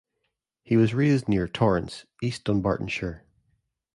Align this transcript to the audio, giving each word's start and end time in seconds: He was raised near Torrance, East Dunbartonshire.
He 0.63 0.77
was 0.77 0.95
raised 0.95 1.27
near 1.29 1.47
Torrance, 1.47 2.07
East 2.23 2.45
Dunbartonshire. 2.45 3.21